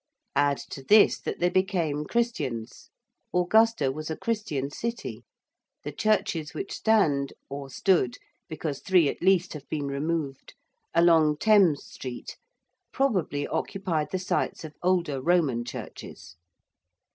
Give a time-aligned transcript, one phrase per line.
[0.35, 2.89] Add to this that they became Christians.
[3.31, 5.21] Augusta was a Christian city;
[5.83, 8.17] the churches which stand or stood,
[8.49, 10.55] because three at least have been removed
[10.95, 12.35] along Thames Street,
[12.91, 16.35] probably occupied the sites of older Roman churches.